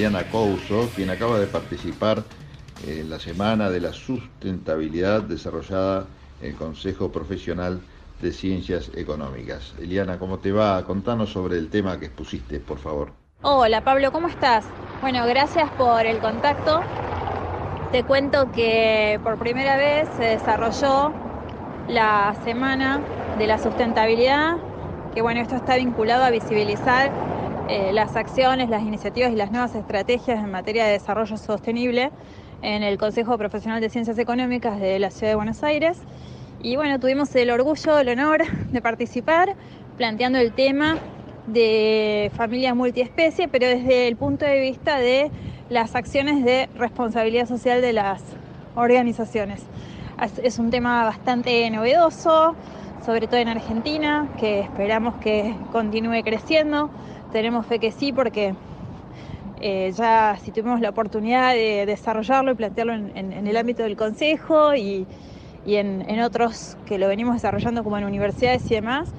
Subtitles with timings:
[0.00, 2.22] Eliana Couso, quien acaba de participar
[2.86, 6.06] en la Semana de la Sustentabilidad desarrollada
[6.40, 7.80] en el Consejo Profesional
[8.20, 9.74] de Ciencias Económicas.
[9.78, 10.82] Eliana, ¿cómo te va?
[10.84, 13.12] Contanos sobre el tema que expusiste, por favor.
[13.42, 14.64] Hola Pablo, ¿cómo estás?
[15.02, 16.80] Bueno, gracias por el contacto.
[17.92, 21.12] Te cuento que por primera vez se desarrolló
[21.88, 23.00] la Semana
[23.38, 24.56] de la Sustentabilidad,
[25.14, 27.12] que bueno, esto está vinculado a visibilizar
[27.70, 32.10] eh, las acciones, las iniciativas y las nuevas estrategias en materia de desarrollo sostenible
[32.62, 35.96] en el Consejo Profesional de Ciencias Económicas de la Ciudad de Buenos Aires.
[36.64, 39.54] Y bueno, tuvimos el orgullo, el honor de participar
[39.96, 40.98] planteando el tema
[41.46, 45.30] de familias multiespecie, pero desde el punto de vista de
[45.68, 48.20] las acciones de responsabilidad social de las
[48.74, 49.62] organizaciones.
[50.42, 52.56] Es un tema bastante novedoso,
[53.04, 56.90] sobre todo en Argentina, que esperamos que continúe creciendo.
[57.32, 58.54] Tenemos fe que sí, porque
[59.60, 64.74] eh, ya si tuvimos la oportunidad de desarrollarlo y plantearlo en, el ámbito del Consejo
[64.74, 65.06] y,
[65.66, 69.12] en, otros que lo venimos desarrollando como en universidades y demás,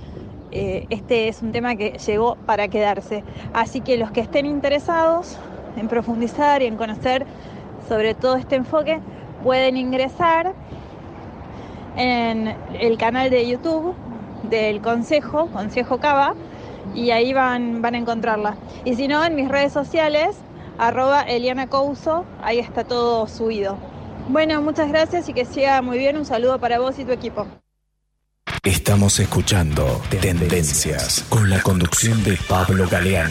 [0.52, 3.24] eh, este es un tema que llegó para quedarse.
[3.54, 5.38] Así que los que estén interesados
[5.78, 7.26] en profundizar y en conocer
[7.88, 9.02] sobre todo este enfoque,
[9.44, 10.54] pueden ingresar
[11.96, 13.96] en el canal de YouTube
[14.44, 16.36] del Consejo, Consejo Cava,
[16.96, 18.58] y ahí van, van a encontrarla.
[18.86, 20.36] Y si no, en mis redes sociales,
[20.78, 23.78] arroba Eliana Couso, ahí está todo subido.
[24.28, 26.18] Bueno, muchas gracias y que siga muy bien.
[26.18, 27.48] Un saludo para vos y tu equipo.
[28.64, 33.30] Estamos escuchando Tendencias con la conducción de Pablo Galeano.